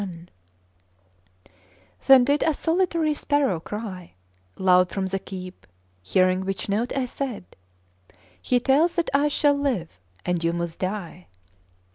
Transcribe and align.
Then 2.07 2.23
did 2.23 2.41
a 2.41 2.55
solitary 2.55 3.13
sparrow 3.13 3.59
cry 3.59 4.13
Loud 4.57 4.89
from 4.89 5.05
the 5.05 5.19
keep; 5.19 5.67
hearing 6.01 6.43
which 6.43 6.67
note, 6.67 6.91
I 6.97 7.05
said: 7.05 7.45
"He 8.41 8.59
tells 8.59 8.95
that 8.95 9.11
I 9.13 9.27
shall 9.27 9.53
live 9.53 9.99
and 10.25 10.43
you 10.43 10.53
must 10.53 10.79
die!" 10.79 11.27